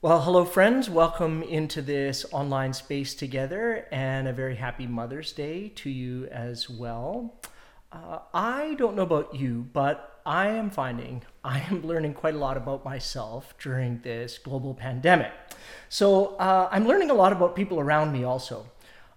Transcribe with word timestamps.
Well, 0.00 0.20
hello, 0.20 0.44
friends. 0.44 0.88
Welcome 0.88 1.42
into 1.42 1.82
this 1.82 2.24
online 2.30 2.72
space 2.72 3.14
together, 3.14 3.88
and 3.90 4.28
a 4.28 4.32
very 4.32 4.54
happy 4.54 4.86
Mother's 4.86 5.32
Day 5.32 5.70
to 5.70 5.90
you 5.90 6.26
as 6.26 6.70
well. 6.70 7.40
Uh, 7.90 8.20
I 8.32 8.76
don't 8.78 8.94
know 8.94 9.02
about 9.02 9.34
you, 9.34 9.66
but 9.72 10.20
I 10.24 10.50
am 10.50 10.70
finding 10.70 11.24
I 11.42 11.62
am 11.68 11.84
learning 11.84 12.14
quite 12.14 12.36
a 12.36 12.38
lot 12.38 12.56
about 12.56 12.84
myself 12.84 13.54
during 13.58 14.00
this 14.02 14.38
global 14.38 14.72
pandemic. 14.72 15.32
So 15.88 16.36
uh, 16.36 16.68
I'm 16.70 16.86
learning 16.86 17.10
a 17.10 17.14
lot 17.14 17.32
about 17.32 17.56
people 17.56 17.80
around 17.80 18.12
me 18.12 18.22
also. 18.22 18.66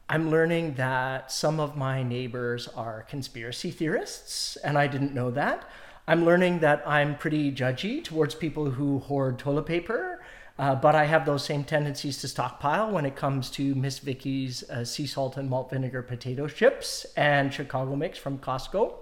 I'm 0.10 0.32
learning 0.32 0.74
that 0.76 1.32
some 1.32 1.60
of 1.60 1.78
my 1.78 2.02
neighbors 2.02 2.68
are 2.70 3.04
conspiracy 3.04 3.70
theorists, 3.70 4.56
and 4.56 4.80
I 4.80 4.88
didn't 4.88 5.14
know 5.14 5.30
that. 5.30 5.70
I'm 6.08 6.26
learning 6.26 6.60
that 6.60 6.82
I'm 6.88 7.16
pretty 7.18 7.52
judgy 7.52 8.04
towards 8.04 8.34
people 8.34 8.72
who 8.72 8.98
hoard 8.98 9.38
toilet 9.38 9.68
paper 9.68 10.21
uh, 10.60 10.76
but 10.76 10.96
I 10.96 11.06
have 11.06 11.26
those 11.26 11.44
same 11.44 11.64
tendencies 11.64 12.20
to 12.20 12.28
stockpile 12.28 12.92
when 12.92 13.06
it 13.06 13.16
comes 13.16 13.50
to 13.52 13.76
Miss 13.76 14.00
Vickie's 14.00 14.64
uh, 14.70 14.84
sea 14.86 15.08
salt 15.08 15.38
and 15.38 15.50
malt 15.50 15.70
vinegar 15.70 16.02
potato 16.04 16.48
chips 16.48 17.06
and 17.16 17.54
Chicago 17.54 17.96
mix 17.96 18.18
from 18.18 18.38
Costco. 18.38 18.94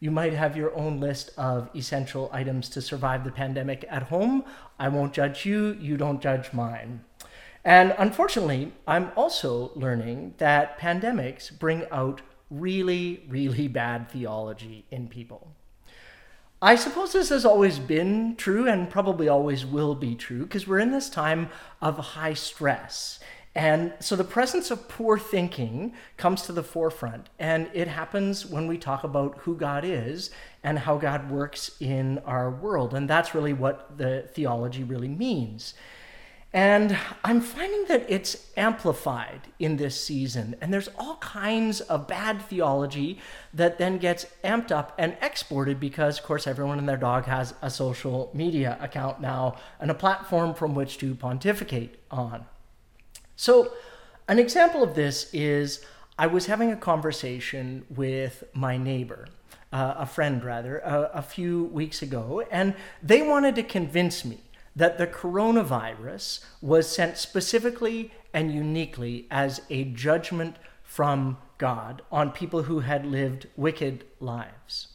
You 0.00 0.10
might 0.10 0.32
have 0.32 0.56
your 0.56 0.74
own 0.74 0.98
list 0.98 1.30
of 1.36 1.70
essential 1.76 2.28
items 2.32 2.68
to 2.70 2.82
survive 2.82 3.22
the 3.24 3.30
pandemic 3.30 3.84
at 3.88 4.04
home. 4.04 4.44
I 4.78 4.88
won't 4.88 5.12
judge 5.12 5.46
you, 5.46 5.74
you 5.80 5.96
don't 5.96 6.20
judge 6.20 6.52
mine. 6.52 7.04
And 7.64 7.94
unfortunately, 7.96 8.72
I'm 8.86 9.12
also 9.14 9.70
learning 9.76 10.34
that 10.38 10.78
pandemics 10.78 11.56
bring 11.56 11.86
out 11.92 12.20
really, 12.50 13.24
really 13.28 13.68
bad 13.68 14.10
theology 14.10 14.84
in 14.90 15.08
people. 15.08 15.54
I 16.64 16.76
suppose 16.76 17.12
this 17.12 17.30
has 17.30 17.44
always 17.44 17.80
been 17.80 18.36
true 18.36 18.68
and 18.68 18.88
probably 18.88 19.26
always 19.26 19.66
will 19.66 19.96
be 19.96 20.14
true 20.14 20.44
because 20.44 20.64
we're 20.64 20.78
in 20.78 20.92
this 20.92 21.10
time 21.10 21.48
of 21.80 21.98
high 21.98 22.34
stress. 22.34 23.18
And 23.52 23.92
so 23.98 24.14
the 24.14 24.22
presence 24.22 24.70
of 24.70 24.88
poor 24.88 25.18
thinking 25.18 25.92
comes 26.16 26.42
to 26.42 26.52
the 26.52 26.62
forefront. 26.62 27.28
And 27.40 27.68
it 27.74 27.88
happens 27.88 28.46
when 28.46 28.68
we 28.68 28.78
talk 28.78 29.02
about 29.02 29.38
who 29.38 29.56
God 29.56 29.84
is 29.84 30.30
and 30.62 30.78
how 30.78 30.98
God 30.98 31.32
works 31.32 31.72
in 31.80 32.20
our 32.20 32.48
world. 32.48 32.94
And 32.94 33.10
that's 33.10 33.34
really 33.34 33.52
what 33.52 33.98
the 33.98 34.28
theology 34.32 34.84
really 34.84 35.08
means. 35.08 35.74
And 36.54 36.98
I'm 37.24 37.40
finding 37.40 37.86
that 37.86 38.04
it's 38.10 38.48
amplified 38.58 39.40
in 39.58 39.78
this 39.78 39.98
season. 39.98 40.54
And 40.60 40.72
there's 40.72 40.90
all 40.98 41.16
kinds 41.16 41.80
of 41.80 42.06
bad 42.06 42.42
theology 42.42 43.20
that 43.54 43.78
then 43.78 43.96
gets 43.96 44.26
amped 44.44 44.70
up 44.70 44.94
and 44.98 45.16
exported 45.22 45.80
because, 45.80 46.18
of 46.18 46.24
course, 46.24 46.46
everyone 46.46 46.78
and 46.78 46.86
their 46.86 46.98
dog 46.98 47.24
has 47.24 47.54
a 47.62 47.70
social 47.70 48.30
media 48.34 48.76
account 48.82 49.18
now 49.18 49.56
and 49.80 49.90
a 49.90 49.94
platform 49.94 50.52
from 50.52 50.74
which 50.74 50.98
to 50.98 51.14
pontificate 51.14 51.98
on. 52.10 52.44
So, 53.34 53.72
an 54.28 54.38
example 54.38 54.82
of 54.82 54.94
this 54.94 55.32
is 55.32 55.84
I 56.18 56.26
was 56.26 56.46
having 56.46 56.70
a 56.70 56.76
conversation 56.76 57.86
with 57.88 58.44
my 58.52 58.76
neighbor. 58.76 59.26
Uh, 59.72 59.94
a 59.96 60.04
friend 60.04 60.44
rather, 60.44 60.86
uh, 60.86 61.08
a 61.14 61.22
few 61.22 61.64
weeks 61.64 62.02
ago, 62.02 62.44
and 62.50 62.74
they 63.02 63.22
wanted 63.22 63.54
to 63.54 63.62
convince 63.62 64.22
me 64.22 64.38
that 64.74 64.98
the 64.98 65.06
coronavirus 65.06 66.44
was 66.60 66.88
sent 66.88 67.18
specifically 67.18 68.12
and 68.32 68.52
uniquely 68.52 69.26
as 69.30 69.60
a 69.70 69.84
judgment 69.84 70.56
from 70.82 71.36
God 71.58 72.02
on 72.10 72.32
people 72.32 72.64
who 72.64 72.80
had 72.80 73.06
lived 73.06 73.46
wicked 73.56 74.04
lives. 74.20 74.88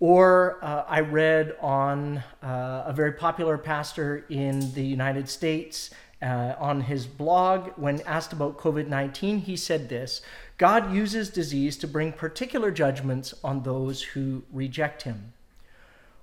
Or 0.00 0.58
uh, 0.64 0.84
I 0.88 1.00
read 1.00 1.54
on 1.60 2.24
uh, 2.42 2.84
a 2.86 2.92
very 2.92 3.12
popular 3.12 3.56
pastor 3.56 4.24
in 4.28 4.72
the 4.74 4.84
United 4.84 5.28
States 5.28 5.90
uh, 6.20 6.54
on 6.58 6.80
his 6.80 7.06
blog 7.06 7.70
when 7.76 8.00
asked 8.02 8.32
about 8.32 8.58
COVID 8.58 8.88
19, 8.88 9.38
he 9.38 9.56
said 9.56 9.88
this 9.88 10.20
God 10.58 10.92
uses 10.92 11.30
disease 11.30 11.76
to 11.78 11.88
bring 11.88 12.12
particular 12.12 12.70
judgments 12.70 13.34
on 13.44 13.62
those 13.62 14.02
who 14.02 14.42
reject 14.52 15.02
him. 15.02 15.32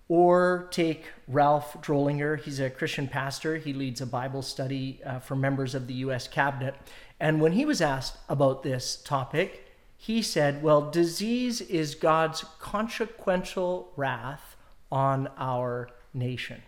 Or 0.09 0.67
take 0.71 1.05
Ralph 1.27 1.81
Drollinger. 1.81 2.41
He's 2.41 2.59
a 2.59 2.69
Christian 2.69 3.07
pastor. 3.07 3.55
He 3.55 3.71
leads 3.71 4.01
a 4.01 4.05
Bible 4.05 4.41
study 4.41 4.99
uh, 5.05 5.19
for 5.19 5.37
members 5.37 5.73
of 5.73 5.87
the 5.87 5.93
U.S. 5.93 6.27
cabinet. 6.27 6.75
And 7.19 7.39
when 7.39 7.53
he 7.53 7.63
was 7.63 7.81
asked 7.81 8.17
about 8.27 8.63
this 8.63 8.97
topic, 8.97 9.65
he 9.95 10.21
said, 10.21 10.63
Well, 10.63 10.89
disease 10.89 11.61
is 11.61 11.95
God's 11.95 12.43
consequential 12.59 13.93
wrath 13.95 14.55
on 14.91 15.29
our 15.37 15.89
nation. 16.13 16.63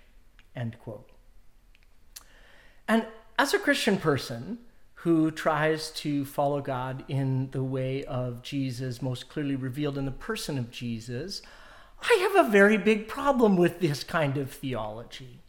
End 0.55 0.77
quote. 0.79 1.09
And 2.87 3.05
as 3.39 3.53
a 3.53 3.59
Christian 3.59 3.97
person 3.97 4.59
who 4.95 5.31
tries 5.31 5.89
to 5.91 6.25
follow 6.25 6.61
God 6.61 7.03
in 7.07 7.49
the 7.51 7.63
way 7.63 8.03
of 8.03 8.43
Jesus, 8.43 9.01
most 9.01 9.29
clearly 9.29 9.55
revealed 9.55 9.97
in 9.97 10.05
the 10.05 10.11
person 10.11 10.59
of 10.59 10.69
Jesus, 10.69 11.41
I 12.01 12.29
have 12.33 12.45
a 12.45 12.49
very 12.49 12.77
big 12.77 13.07
problem 13.07 13.57
with 13.57 13.79
this 13.79 14.03
kind 14.03 14.37
of 14.37 14.51
theology. 14.51 15.39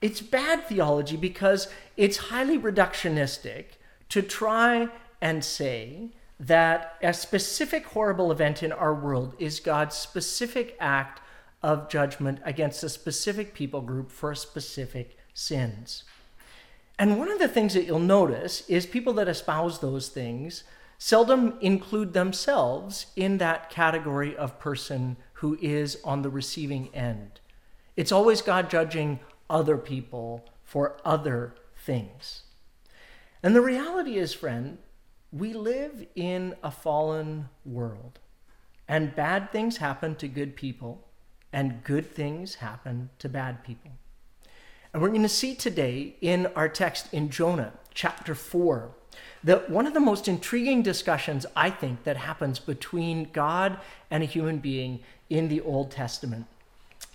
It's 0.00 0.20
bad 0.20 0.66
theology 0.66 1.16
because 1.16 1.68
it's 1.96 2.16
highly 2.16 2.58
reductionistic 2.58 3.64
to 4.10 4.22
try 4.22 4.88
and 5.20 5.44
say 5.44 6.10
that 6.38 6.96
a 7.02 7.14
specific 7.14 7.86
horrible 7.86 8.30
event 8.30 8.62
in 8.62 8.72
our 8.72 8.94
world 8.94 9.34
is 9.38 9.60
God's 9.60 9.96
specific 9.96 10.76
act 10.78 11.20
of 11.62 11.88
judgment 11.88 12.40
against 12.44 12.82
a 12.84 12.88
specific 12.88 13.54
people 13.54 13.80
group 13.80 14.10
for 14.10 14.34
specific 14.34 15.16
sins. 15.32 16.04
And 16.98 17.18
one 17.18 17.30
of 17.30 17.38
the 17.38 17.48
things 17.48 17.74
that 17.74 17.84
you'll 17.84 17.98
notice 17.98 18.68
is 18.68 18.86
people 18.86 19.12
that 19.14 19.28
espouse 19.28 19.80
those 19.80 20.08
things 20.08 20.64
seldom 20.98 21.58
include 21.60 22.12
themselves 22.12 23.06
in 23.16 23.38
that 23.38 23.70
category 23.70 24.36
of 24.36 24.58
person 24.58 25.16
who 25.36 25.58
is 25.60 25.98
on 26.02 26.22
the 26.22 26.30
receiving 26.30 26.88
end. 26.94 27.40
It's 27.96 28.12
always 28.12 28.40
God 28.40 28.70
judging 28.70 29.20
other 29.50 29.76
people 29.76 30.44
for 30.64 30.98
other 31.04 31.54
things. 31.76 32.42
And 33.42 33.54
the 33.54 33.60
reality 33.60 34.16
is, 34.16 34.32
friend, 34.32 34.78
we 35.30 35.52
live 35.52 36.06
in 36.14 36.54
a 36.62 36.70
fallen 36.70 37.48
world, 37.64 38.18
and 38.88 39.14
bad 39.14 39.52
things 39.52 39.76
happen 39.76 40.14
to 40.16 40.28
good 40.28 40.56
people, 40.56 41.06
and 41.52 41.84
good 41.84 42.10
things 42.10 42.56
happen 42.56 43.10
to 43.18 43.28
bad 43.28 43.62
people. 43.62 43.90
And 44.92 45.02
we're 45.02 45.10
going 45.10 45.22
to 45.22 45.28
see 45.28 45.54
today 45.54 46.16
in 46.22 46.46
our 46.56 46.68
text 46.68 47.12
in 47.12 47.28
Jonah 47.28 47.74
chapter 47.96 48.34
4 48.34 48.90
that 49.42 49.70
one 49.70 49.86
of 49.86 49.94
the 49.94 50.00
most 50.00 50.28
intriguing 50.28 50.82
discussions 50.82 51.46
I 51.56 51.70
think 51.70 52.04
that 52.04 52.18
happens 52.18 52.58
between 52.58 53.30
God 53.32 53.78
and 54.10 54.22
a 54.22 54.26
human 54.26 54.58
being 54.58 55.00
in 55.30 55.48
the 55.48 55.60
Old 55.62 55.90
Testament, 55.90 56.46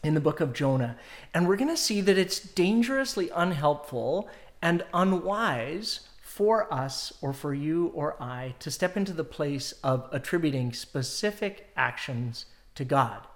in 0.04 0.16
the 0.16 0.20
book 0.20 0.40
of 0.40 0.54
Jonah. 0.54 0.98
And 1.34 1.48
we're 1.48 1.56
going 1.56 1.70
to 1.70 1.78
see 1.78 2.02
that 2.02 2.18
it's 2.18 2.40
dangerously 2.40 3.30
unhelpful 3.30 4.28
and 4.62 4.84
unwise 4.94 6.02
for 6.22 6.74
us 6.74 7.14
or 7.22 7.34
for 7.34 7.54
you 7.54 7.92
or 7.94 8.22
I 8.22 8.56
to 8.60 8.72
step 8.72 8.98
into 8.98 9.14
the 9.14 9.24
place 9.24 9.74
of 9.84 10.10
attributing 10.12 10.74
specific 10.74 11.70
actions 11.78 12.46
to 12.76 12.86
God. 12.86 13.28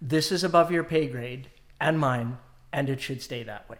This 0.00 0.32
is 0.32 0.42
above 0.42 0.70
your 0.70 0.84
pay 0.84 1.08
grade 1.08 1.48
and 1.80 1.98
mine, 1.98 2.38
and 2.72 2.88
it 2.88 3.00
should 3.00 3.20
stay 3.20 3.42
that 3.42 3.68
way. 3.68 3.78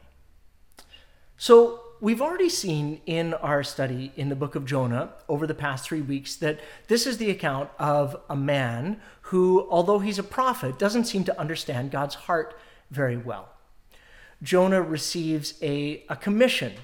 So, 1.38 1.85
we've 2.00 2.20
already 2.20 2.48
seen 2.48 3.00
in 3.06 3.34
our 3.34 3.62
study 3.62 4.12
in 4.16 4.28
the 4.28 4.36
book 4.36 4.54
of 4.54 4.64
Jonah 4.64 5.10
over 5.28 5.46
the 5.46 5.54
past 5.54 5.84
three 5.84 6.02
weeks 6.02 6.36
that 6.36 6.60
this 6.88 7.06
is 7.06 7.18
the 7.18 7.30
account 7.30 7.70
of 7.78 8.16
a 8.28 8.36
man 8.36 9.00
who, 9.22 9.66
although 9.70 9.98
he's 9.98 10.18
a 10.18 10.22
prophet, 10.22 10.78
doesn't 10.78 11.04
seem 11.04 11.24
to 11.24 11.40
understand 11.40 11.90
God's 11.90 12.14
heart 12.14 12.58
very 12.90 13.16
well. 13.16 13.48
Jonah 14.42 14.82
receives 14.82 15.54
a, 15.62 16.04
a 16.09 16.16
commission, 16.16 16.74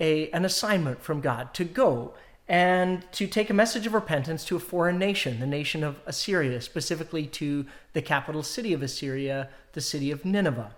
a, 0.00 0.30
an 0.30 0.44
assignment 0.44 1.02
from 1.02 1.20
God 1.20 1.52
to 1.54 1.64
go 1.64 2.14
and 2.48 3.04
to 3.12 3.26
take 3.26 3.50
a 3.50 3.54
message 3.54 3.86
of 3.86 3.94
repentance 3.94 4.44
to 4.44 4.56
a 4.56 4.60
foreign 4.60 4.98
nation, 4.98 5.40
the 5.40 5.46
nation 5.46 5.82
of 5.82 6.00
Assyria, 6.06 6.60
specifically 6.60 7.26
to 7.26 7.66
the 7.92 8.00
capital 8.00 8.42
city 8.42 8.72
of 8.72 8.82
Assyria, 8.82 9.48
the 9.72 9.80
city 9.80 10.10
of 10.10 10.24
Nineveh. 10.24 10.72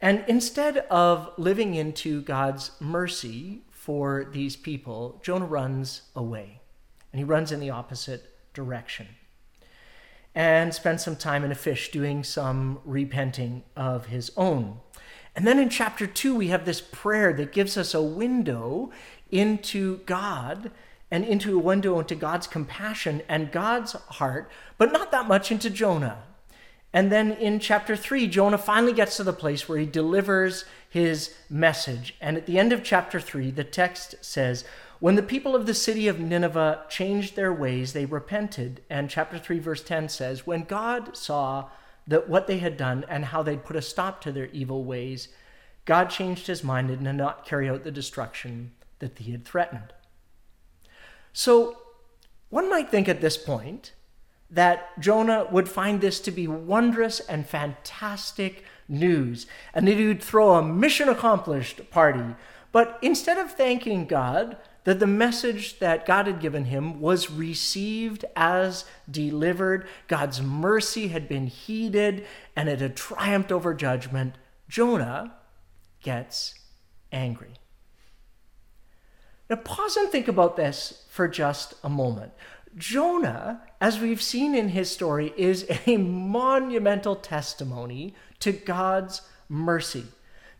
And 0.00 0.24
instead 0.28 0.78
of 0.90 1.32
living 1.36 1.74
into 1.74 2.22
God's 2.22 2.72
mercy 2.80 3.62
for 3.70 4.28
these 4.32 4.56
people, 4.56 5.20
Jonah 5.22 5.46
runs 5.46 6.02
away. 6.14 6.60
And 7.12 7.18
he 7.18 7.24
runs 7.24 7.52
in 7.52 7.60
the 7.60 7.70
opposite 7.70 8.52
direction 8.52 9.06
and 10.34 10.74
spends 10.74 11.04
some 11.04 11.16
time 11.16 11.44
in 11.44 11.52
a 11.52 11.54
fish 11.54 11.90
doing 11.90 12.24
some 12.24 12.80
repenting 12.84 13.62
of 13.76 14.06
his 14.06 14.32
own. 14.36 14.80
And 15.36 15.46
then 15.46 15.58
in 15.58 15.68
chapter 15.68 16.06
2, 16.06 16.34
we 16.34 16.48
have 16.48 16.64
this 16.64 16.80
prayer 16.80 17.32
that 17.34 17.52
gives 17.52 17.76
us 17.76 17.94
a 17.94 18.02
window 18.02 18.90
into 19.30 19.98
God 19.98 20.70
and 21.10 21.24
into 21.24 21.56
a 21.56 21.62
window 21.62 22.00
into 22.00 22.14
God's 22.14 22.46
compassion 22.46 23.22
and 23.28 23.52
God's 23.52 23.92
heart, 23.92 24.50
but 24.78 24.92
not 24.92 25.12
that 25.12 25.28
much 25.28 25.52
into 25.52 25.70
Jonah. 25.70 26.24
And 26.94 27.10
then 27.10 27.32
in 27.32 27.58
chapter 27.58 27.96
3, 27.96 28.28
Jonah 28.28 28.56
finally 28.56 28.92
gets 28.92 29.16
to 29.16 29.24
the 29.24 29.32
place 29.32 29.68
where 29.68 29.78
he 29.78 29.84
delivers 29.84 30.64
his 30.88 31.34
message. 31.50 32.14
And 32.20 32.36
at 32.36 32.46
the 32.46 32.56
end 32.56 32.72
of 32.72 32.84
chapter 32.84 33.18
3, 33.18 33.50
the 33.50 33.64
text 33.64 34.14
says, 34.20 34.64
When 35.00 35.16
the 35.16 35.22
people 35.22 35.56
of 35.56 35.66
the 35.66 35.74
city 35.74 36.06
of 36.06 36.20
Nineveh 36.20 36.84
changed 36.88 37.34
their 37.34 37.52
ways, 37.52 37.94
they 37.94 38.04
repented. 38.04 38.84
And 38.88 39.10
chapter 39.10 39.40
3, 39.40 39.58
verse 39.58 39.82
10 39.82 40.08
says, 40.08 40.46
When 40.46 40.62
God 40.62 41.16
saw 41.16 41.68
that 42.06 42.28
what 42.28 42.46
they 42.46 42.58
had 42.58 42.76
done 42.76 43.04
and 43.08 43.24
how 43.24 43.42
they'd 43.42 43.64
put 43.64 43.74
a 43.74 43.82
stop 43.82 44.20
to 44.20 44.30
their 44.30 44.46
evil 44.46 44.84
ways, 44.84 45.28
God 45.86 46.10
changed 46.10 46.46
his 46.46 46.62
mind 46.62 46.90
and 46.90 47.02
did 47.02 47.14
not 47.14 47.44
carry 47.44 47.68
out 47.68 47.82
the 47.82 47.90
destruction 47.90 48.70
that 49.00 49.18
he 49.18 49.32
had 49.32 49.44
threatened. 49.44 49.92
So 51.32 51.76
one 52.50 52.70
might 52.70 52.88
think 52.88 53.08
at 53.08 53.20
this 53.20 53.36
point 53.36 53.94
that 54.50 54.98
Jonah 55.00 55.46
would 55.50 55.68
find 55.68 56.00
this 56.00 56.20
to 56.20 56.30
be 56.30 56.46
wondrous 56.46 57.20
and 57.20 57.46
fantastic 57.46 58.64
news, 58.88 59.46
and 59.72 59.88
that 59.88 59.96
he 59.96 60.06
would 60.06 60.22
throw 60.22 60.54
a 60.54 60.62
mission 60.62 61.08
accomplished 61.08 61.90
party. 61.90 62.34
But 62.72 62.98
instead 63.02 63.38
of 63.38 63.52
thanking 63.52 64.06
God, 64.06 64.56
that 64.84 65.00
the 65.00 65.06
message 65.06 65.78
that 65.78 66.06
God 66.06 66.26
had 66.26 66.40
given 66.40 66.66
him 66.66 67.00
was 67.00 67.30
received 67.30 68.24
as 68.36 68.84
delivered, 69.10 69.88
God's 70.08 70.42
mercy 70.42 71.08
had 71.08 71.26
been 71.26 71.46
heeded, 71.46 72.26
and 72.54 72.68
it 72.68 72.80
had 72.80 72.96
triumphed 72.96 73.50
over 73.50 73.74
judgment, 73.74 74.34
Jonah 74.68 75.34
gets 76.02 76.54
angry. 77.10 77.54
Now, 79.48 79.56
pause 79.56 79.96
and 79.96 80.10
think 80.10 80.28
about 80.28 80.56
this 80.56 81.04
for 81.10 81.28
just 81.28 81.74
a 81.82 81.88
moment. 81.88 82.32
Jonah, 82.76 83.62
as 83.80 84.00
we've 84.00 84.22
seen 84.22 84.54
in 84.54 84.70
his 84.70 84.90
story, 84.90 85.32
is 85.36 85.66
a 85.86 85.96
monumental 85.96 87.16
testimony 87.16 88.14
to 88.40 88.52
God's 88.52 89.22
mercy. 89.48 90.06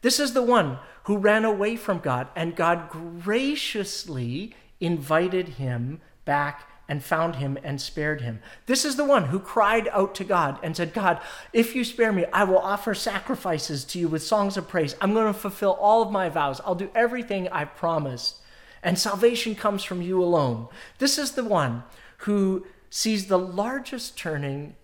This 0.02 0.20
is 0.20 0.32
the 0.32 0.42
one 0.42 0.78
who 1.04 1.16
ran 1.16 1.44
away 1.44 1.76
from 1.76 1.98
God, 1.98 2.28
and 2.36 2.54
God 2.54 2.88
graciously 2.88 4.54
invited 4.80 5.48
him 5.48 6.00
back 6.24 6.70
and 6.88 7.02
found 7.02 7.36
him 7.36 7.58
and 7.64 7.80
spared 7.80 8.20
him. 8.20 8.40
This 8.66 8.84
is 8.84 8.96
the 8.96 9.04
one 9.04 9.24
who 9.26 9.38
cried 9.38 9.88
out 9.88 10.14
to 10.16 10.24
God 10.24 10.58
and 10.62 10.76
said, 10.76 10.92
God, 10.92 11.20
if 11.52 11.74
you 11.74 11.82
spare 11.82 12.12
me, 12.12 12.26
I 12.32 12.44
will 12.44 12.58
offer 12.58 12.94
sacrifices 12.94 13.84
to 13.86 13.98
you 13.98 14.08
with 14.08 14.22
songs 14.22 14.56
of 14.56 14.68
praise. 14.68 14.94
I'm 15.00 15.14
going 15.14 15.32
to 15.32 15.38
fulfill 15.38 15.72
all 15.80 16.02
of 16.02 16.12
my 16.12 16.28
vows. 16.28 16.60
I'll 16.64 16.74
do 16.74 16.90
everything 16.94 17.48
I've 17.48 17.74
promised. 17.74 18.36
And 18.82 18.98
salvation 18.98 19.54
comes 19.54 19.82
from 19.82 20.02
you 20.02 20.22
alone. 20.22 20.68
This 20.98 21.16
is 21.16 21.32
the 21.32 21.44
one 21.44 21.84
who 22.18 22.66
sees 22.90 23.26
the 23.26 23.38
largest 23.38 24.16
turning 24.16 24.76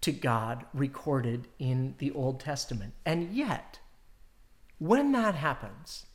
to 0.00 0.12
God 0.12 0.64
recorded 0.72 1.48
in 1.58 1.94
the 1.98 2.10
Old 2.12 2.40
Testament. 2.40 2.94
And 3.04 3.34
yet, 3.34 3.78
when 4.78 5.12
that 5.12 5.34
happens, 5.34 6.06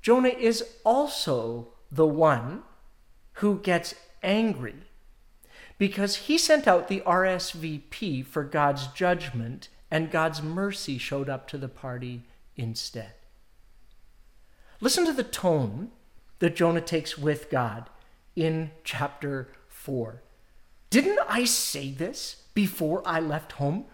Jonah 0.00 0.28
is 0.28 0.64
also 0.84 1.68
the 1.90 2.06
one 2.06 2.62
who 3.34 3.58
gets 3.58 3.94
angry 4.22 4.76
because 5.78 6.16
he 6.16 6.38
sent 6.38 6.68
out 6.68 6.88
the 6.88 7.00
RSVP 7.00 8.24
for 8.24 8.44
God's 8.44 8.86
judgment 8.88 9.68
and 9.90 10.10
God's 10.10 10.42
mercy 10.42 10.98
showed 10.98 11.28
up 11.28 11.46
to 11.48 11.58
the 11.58 11.68
party 11.68 12.22
instead. 12.56 13.12
Listen 14.80 15.04
to 15.06 15.12
the 15.12 15.22
tone 15.22 15.90
that 16.38 16.56
Jonah 16.56 16.80
takes 16.80 17.16
with 17.16 17.50
God 17.50 17.88
in 18.36 18.70
chapter 18.82 19.48
4. 19.68 20.22
Didn't 20.90 21.18
I 21.28 21.44
say 21.44 21.90
this 21.90 22.42
before 22.54 23.02
I 23.04 23.20
left 23.20 23.52
home? 23.52 23.86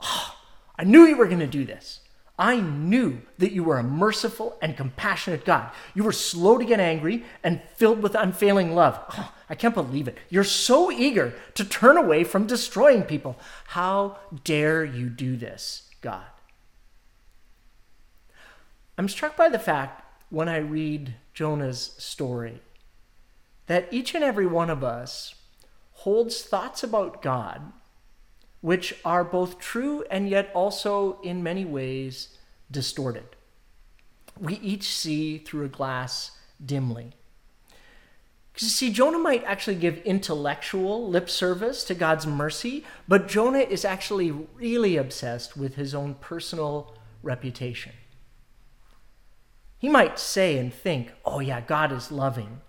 Oh, 0.00 0.36
I 0.78 0.84
knew 0.84 1.04
you 1.04 1.16
were 1.16 1.26
going 1.26 1.40
to 1.40 1.46
do 1.46 1.64
this. 1.64 2.00
I 2.38 2.58
knew 2.58 3.20
that 3.36 3.52
you 3.52 3.62
were 3.62 3.78
a 3.78 3.82
merciful 3.82 4.56
and 4.62 4.74
compassionate 4.74 5.44
God. 5.44 5.70
You 5.94 6.04
were 6.04 6.12
slow 6.12 6.56
to 6.56 6.64
get 6.64 6.80
angry 6.80 7.22
and 7.44 7.60
filled 7.76 8.02
with 8.02 8.14
unfailing 8.14 8.74
love. 8.74 8.98
Oh, 9.12 9.34
I 9.50 9.54
can't 9.54 9.74
believe 9.74 10.08
it. 10.08 10.16
You're 10.30 10.42
so 10.42 10.90
eager 10.90 11.34
to 11.54 11.66
turn 11.66 11.98
away 11.98 12.24
from 12.24 12.46
destroying 12.46 13.02
people. 13.02 13.38
How 13.66 14.16
dare 14.42 14.82
you 14.82 15.10
do 15.10 15.36
this, 15.36 15.90
God? 16.00 16.24
I'm 18.96 19.08
struck 19.08 19.36
by 19.36 19.50
the 19.50 19.58
fact 19.58 20.02
when 20.30 20.48
I 20.48 20.56
read 20.58 21.16
Jonah's 21.34 21.94
story 21.98 22.62
that 23.70 23.86
each 23.92 24.16
and 24.16 24.24
every 24.24 24.46
one 24.46 24.68
of 24.68 24.82
us 24.82 25.36
holds 25.92 26.42
thoughts 26.42 26.82
about 26.82 27.22
God 27.22 27.72
which 28.60 28.92
are 29.04 29.22
both 29.22 29.60
true 29.60 30.04
and 30.10 30.28
yet 30.28 30.50
also 30.54 31.20
in 31.22 31.40
many 31.40 31.64
ways 31.64 32.36
distorted. 32.68 33.36
We 34.36 34.54
each 34.54 34.92
see 34.92 35.38
through 35.38 35.66
a 35.66 35.68
glass 35.68 36.32
dimly. 36.64 37.12
You 38.58 38.66
see, 38.66 38.90
Jonah 38.90 39.20
might 39.20 39.44
actually 39.44 39.76
give 39.76 39.98
intellectual 39.98 41.08
lip 41.08 41.30
service 41.30 41.84
to 41.84 41.94
God's 41.94 42.26
mercy, 42.26 42.84
but 43.06 43.28
Jonah 43.28 43.60
is 43.60 43.84
actually 43.84 44.32
really 44.32 44.96
obsessed 44.96 45.56
with 45.56 45.76
his 45.76 45.94
own 45.94 46.14
personal 46.14 46.96
reputation. 47.22 47.92
He 49.78 49.88
might 49.88 50.18
say 50.18 50.58
and 50.58 50.74
think, 50.74 51.12
oh, 51.24 51.38
yeah, 51.38 51.60
God 51.60 51.92
is 51.92 52.10
loving, 52.10 52.62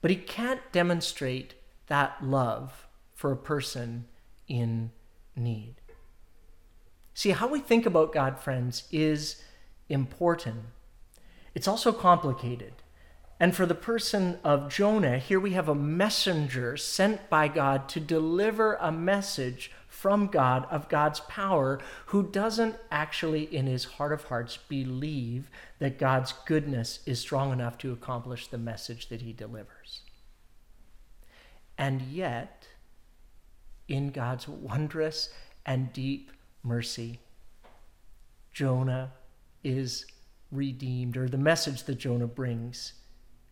but 0.00 0.10
he 0.10 0.16
can't 0.16 0.60
demonstrate 0.72 1.54
that 1.86 2.22
love 2.22 2.86
for 3.14 3.32
a 3.32 3.36
person 3.36 4.06
in 4.48 4.90
need. 5.34 5.74
See, 7.14 7.30
how 7.30 7.48
we 7.48 7.60
think 7.60 7.86
about 7.86 8.12
God, 8.12 8.38
friends, 8.38 8.84
is 8.92 9.42
important. 9.88 10.64
It's 11.54 11.66
also 11.66 11.92
complicated. 11.92 12.74
And 13.38 13.54
for 13.54 13.66
the 13.66 13.74
person 13.74 14.38
of 14.42 14.70
Jonah, 14.70 15.18
here 15.18 15.38
we 15.38 15.52
have 15.52 15.68
a 15.68 15.74
messenger 15.74 16.76
sent 16.76 17.28
by 17.28 17.48
God 17.48 17.88
to 17.90 18.00
deliver 18.00 18.74
a 18.74 18.90
message 18.90 19.70
from 19.88 20.28
God 20.28 20.66
of 20.70 20.88
God's 20.88 21.20
power 21.20 21.78
who 22.06 22.22
doesn't 22.22 22.76
actually, 22.90 23.42
in 23.42 23.66
his 23.66 23.84
heart 23.84 24.12
of 24.12 24.24
hearts, 24.24 24.56
believe 24.68 25.50
that 25.78 25.98
God's 25.98 26.32
goodness 26.46 27.00
is 27.04 27.20
strong 27.20 27.52
enough 27.52 27.76
to 27.78 27.92
accomplish 27.92 28.46
the 28.46 28.58
message 28.58 29.08
that 29.08 29.22
he 29.22 29.32
delivers. 29.32 30.00
And 31.76 32.00
yet, 32.02 32.68
in 33.88 34.10
God's 34.10 34.48
wondrous 34.48 35.30
and 35.64 35.92
deep 35.92 36.30
mercy. 36.62 37.20
Jonah 38.52 39.12
is 39.62 40.06
redeemed, 40.50 41.16
or 41.16 41.28
the 41.28 41.36
message 41.36 41.84
that 41.84 41.96
Jonah 41.96 42.26
brings 42.26 42.94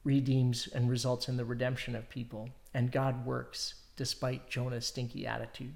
redeems 0.04 0.68
and 0.68 0.88
results 0.88 1.28
in 1.28 1.37
the 1.37 1.44
redemption 1.44 1.96
of 1.96 2.08
people. 2.08 2.50
And 2.73 2.92
God 2.92 3.26
works 3.26 3.75
despite 3.96 4.49
Jonah's 4.49 4.87
stinky 4.87 5.26
attitude. 5.26 5.75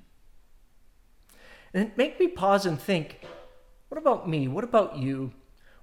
And 1.74 1.92
make 1.96 2.18
me 2.20 2.28
pause 2.28 2.66
and 2.66 2.80
think 2.80 3.20
what 3.88 3.98
about 3.98 4.28
me? 4.28 4.48
What 4.48 4.64
about 4.64 4.98
you? 4.98 5.32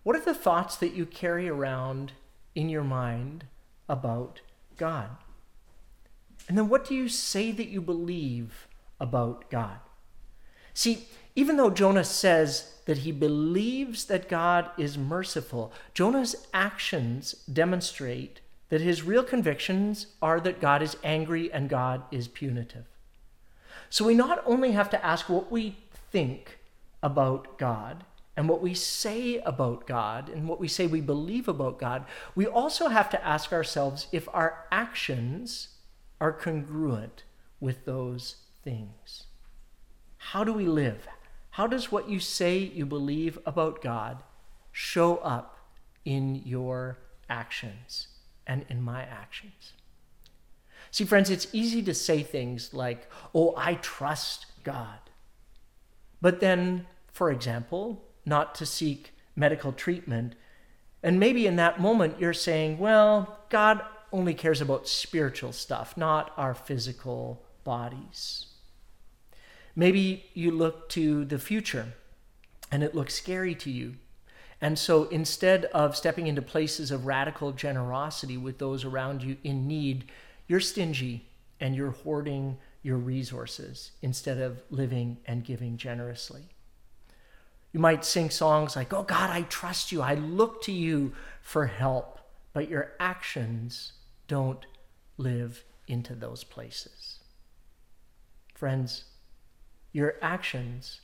What 0.03 0.15
are 0.15 0.21
the 0.21 0.35
thoughts 0.35 0.75
that 0.77 0.93
you 0.93 1.07
carry 1.07 1.49
around 1.49 2.11
in 2.53 2.69
your 2.69 2.83
mind 2.83 3.45
about 3.89 4.41
God? 4.77 5.09
And 6.47 6.55
then 6.55 6.69
what 6.69 6.87
do 6.87 6.93
you 6.93 7.09
say 7.09 7.51
that 7.51 7.69
you 7.69 7.81
believe 7.81 8.67
about 8.99 9.49
God? 9.49 9.79
See, 10.75 11.07
even 11.35 11.57
though 11.57 11.71
Jonah 11.71 12.03
says 12.03 12.74
that 12.85 12.99
he 12.99 13.11
believes 13.11 14.05
that 14.05 14.29
God 14.29 14.69
is 14.77 14.97
merciful, 14.97 15.71
Jonah's 15.93 16.35
actions 16.53 17.33
demonstrate 17.51 18.41
that 18.69 18.81
his 18.81 19.03
real 19.03 19.23
convictions 19.23 20.07
are 20.21 20.39
that 20.39 20.61
God 20.61 20.81
is 20.81 20.97
angry 21.03 21.51
and 21.51 21.69
God 21.69 22.03
is 22.11 22.27
punitive. 22.27 22.85
So 23.89 24.05
we 24.05 24.13
not 24.13 24.43
only 24.45 24.71
have 24.71 24.89
to 24.91 25.05
ask 25.05 25.29
what 25.29 25.51
we 25.51 25.77
think 26.11 26.59
about 27.01 27.57
God 27.57 28.03
and 28.35 28.49
what 28.49 28.61
we 28.61 28.73
say 28.73 29.37
about 29.39 29.87
God 29.87 30.29
and 30.29 30.47
what 30.47 30.59
we 30.59 30.67
say 30.67 30.87
we 30.87 31.01
believe 31.01 31.47
about 31.47 31.79
God, 31.79 32.05
we 32.35 32.45
also 32.45 32.89
have 32.89 33.09
to 33.11 33.25
ask 33.25 33.53
ourselves 33.53 34.07
if 34.11 34.27
our 34.33 34.65
actions 34.71 35.69
are 36.19 36.33
congruent 36.33 37.23
with 37.59 37.85
those 37.85 38.37
things. 38.63 39.23
How 40.17 40.43
do 40.43 40.53
we 40.53 40.65
live? 40.65 41.07
How 41.55 41.67
does 41.67 41.89
what 41.89 42.09
you 42.09 42.19
say 42.19 42.57
you 42.57 42.85
believe 42.85 43.39
about 43.45 43.81
God 43.81 44.23
show 44.73 45.15
up 45.19 45.57
in 46.03 46.41
your 46.43 46.97
actions 47.29 48.09
and 48.45 48.65
in 48.67 48.81
my 48.81 49.03
actions? 49.03 49.71
See, 50.91 51.05
friends, 51.05 51.29
it's 51.29 51.47
easy 51.53 51.81
to 51.83 51.93
say 51.93 52.23
things 52.23 52.73
like, 52.73 53.09
oh, 53.33 53.53
I 53.55 53.75
trust 53.75 54.47
God. 54.65 54.99
But 56.21 56.41
then, 56.41 56.87
for 57.13 57.31
example, 57.31 58.03
not 58.25 58.53
to 58.55 58.65
seek 58.65 59.13
medical 59.33 59.71
treatment. 59.71 60.35
And 61.01 61.21
maybe 61.21 61.47
in 61.47 61.55
that 61.55 61.79
moment, 61.79 62.19
you're 62.19 62.33
saying, 62.33 62.79
well, 62.79 63.39
God 63.47 63.81
only 64.11 64.33
cares 64.33 64.59
about 64.59 64.89
spiritual 64.89 65.53
stuff, 65.53 65.95
not 65.95 66.33
our 66.35 66.53
physical 66.53 67.45
bodies. 67.63 68.47
Maybe 69.75 70.25
you 70.33 70.51
look 70.51 70.89
to 70.89 71.25
the 71.25 71.39
future 71.39 71.93
and 72.71 72.83
it 72.83 72.95
looks 72.95 73.13
scary 73.13 73.55
to 73.55 73.69
you. 73.69 73.95
And 74.61 74.79
so 74.79 75.03
instead 75.05 75.65
of 75.65 75.97
stepping 75.97 76.27
into 76.27 76.41
places 76.41 76.91
of 76.91 77.05
radical 77.05 77.51
generosity 77.51 78.37
with 78.37 78.57
those 78.57 78.85
around 78.85 79.21
you 79.21 79.37
in 79.43 79.67
need, 79.67 80.05
you're 80.47 80.61
stingy 80.61 81.27
and 81.59 81.75
you're 81.75 81.91
hoarding 81.91 82.57
your 82.81 82.97
resources 82.97 83.91
instead 84.01 84.37
of 84.37 84.61
living 84.69 85.17
and 85.25 85.43
giving 85.43 85.75
generously. 85.75 86.43
You 87.71 87.79
might 87.79 88.05
sing 88.05 88.29
songs 88.29 88.75
like, 88.75 88.93
Oh 88.93 89.03
God, 89.03 89.29
I 89.29 89.41
trust 89.41 89.91
you. 89.91 90.01
I 90.01 90.13
look 90.13 90.61
to 90.63 90.71
you 90.71 91.13
for 91.41 91.65
help. 91.65 92.19
But 92.53 92.69
your 92.69 92.93
actions 93.01 93.91
don't 94.29 94.65
live 95.17 95.65
into 95.87 96.15
those 96.15 96.45
places. 96.45 97.19
Friends, 98.53 99.03
your 99.95 100.15
actions 100.21 100.99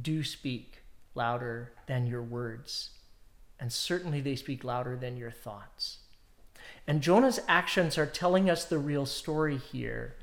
do 0.00 0.24
speak 0.24 0.78
louder 1.14 1.72
than 1.86 2.06
your 2.06 2.22
words, 2.22 2.92
and 3.60 3.70
certainly 3.70 4.22
they 4.22 4.34
speak 4.34 4.64
louder 4.64 4.96
than 4.96 5.18
your 5.18 5.30
thoughts. 5.30 5.98
And 6.86 7.02
Jonah's 7.02 7.40
actions 7.46 7.98
are 7.98 8.06
telling 8.06 8.48
us 8.48 8.64
the 8.64 8.78
real 8.78 9.04
story 9.04 9.58
here 9.58 10.16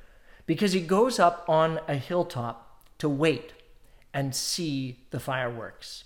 because 0.47 0.74
he 0.74 0.81
goes 0.81 1.19
up 1.19 1.45
on 1.47 1.79
a 1.88 1.93
hilltop 1.93 2.83
to 2.97 3.07
wait 3.07 3.53
and 4.15 4.33
see 4.33 5.05
the 5.12 5.19
fireworks. 5.19 6.05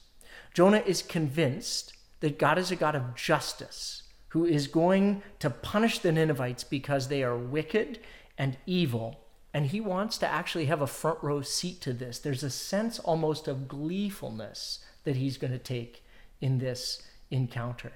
Jonah 0.54 0.84
is 0.86 1.02
convinced 1.02 1.94
that 2.20 2.38
God 2.38 2.58
is 2.58 2.72
a 2.72 2.76
God 2.76 2.94
of 2.94 3.16
justice 3.16 4.04
who 4.28 4.44
is 4.44 4.68
going 4.68 5.24
to 5.40 5.50
punish 5.50 6.00
the 6.00 6.12
Ninevites 6.12 6.66
because 6.66 7.08
they 7.08 7.24
are 7.24 7.38
wicked 7.38 8.00
and 8.38 8.58
evil. 8.66 9.21
And 9.54 9.68
he 9.68 9.82
wants 9.82 10.18
to 10.20 10.28
actually 10.28 10.66
have 10.66 10.82
a 10.82 10.88
front 10.88 11.20
row 11.22 11.42
seat 11.42 11.82
to 11.82 11.94
this. 11.94 12.20
There's 12.20 12.44
a 12.44 12.50
sense 12.50 13.00
almost 13.00 13.48
of 13.48 13.68
gleefulness 13.68 14.80
that 15.04 15.18
he's 15.18 15.38
going 15.38 15.52
to 15.52 15.60
take 15.60 16.04
in 16.40 16.60
this 16.60 17.02
encounter. 17.30 17.94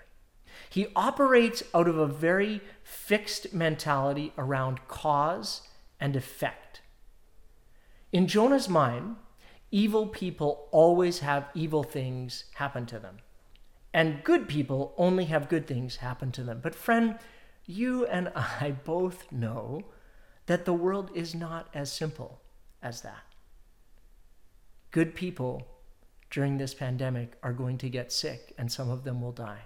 He 0.69 0.87
operates 0.95 1.63
out 1.73 1.87
of 1.87 1.97
a 1.97 2.07
very 2.07 2.61
fixed 2.83 3.53
mentality 3.53 4.33
around 4.37 4.87
cause 4.87 5.61
and 5.99 6.15
effect. 6.15 6.81
In 8.11 8.27
Jonah's 8.27 8.69
mind, 8.69 9.17
evil 9.71 10.07
people 10.07 10.67
always 10.71 11.19
have 11.19 11.49
evil 11.53 11.83
things 11.83 12.45
happen 12.55 12.85
to 12.87 12.99
them. 12.99 13.17
And 13.93 14.23
good 14.23 14.47
people 14.47 14.93
only 14.97 15.25
have 15.25 15.49
good 15.49 15.67
things 15.67 15.97
happen 15.97 16.31
to 16.33 16.43
them. 16.43 16.59
But, 16.61 16.75
friend, 16.75 17.17
you 17.65 18.05
and 18.05 18.29
I 18.35 18.75
both 18.83 19.31
know 19.31 19.85
that 20.45 20.65
the 20.65 20.73
world 20.73 21.09
is 21.13 21.33
not 21.33 21.67
as 21.73 21.91
simple 21.91 22.41
as 22.81 23.01
that. 23.01 23.23
Good 24.91 25.15
people 25.15 25.67
during 26.29 26.57
this 26.57 26.73
pandemic 26.73 27.37
are 27.43 27.53
going 27.53 27.77
to 27.79 27.89
get 27.89 28.11
sick, 28.11 28.53
and 28.57 28.71
some 28.71 28.89
of 28.89 29.03
them 29.03 29.21
will 29.21 29.31
die. 29.31 29.63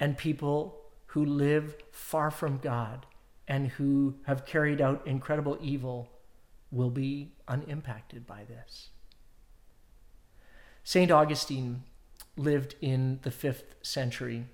And 0.00 0.16
people 0.16 0.80
who 1.06 1.24
live 1.24 1.76
far 1.92 2.30
from 2.30 2.58
God 2.58 3.06
and 3.46 3.68
who 3.68 4.16
have 4.24 4.46
carried 4.46 4.80
out 4.80 5.06
incredible 5.06 5.58
evil 5.60 6.08
will 6.70 6.90
be 6.90 7.32
unimpacted 7.46 8.26
by 8.26 8.44
this. 8.44 8.88
St. 10.82 11.10
Augustine 11.10 11.84
lived 12.36 12.74
in 12.80 13.20
the 13.22 13.30
fifth 13.30 13.76
century, 13.82 14.46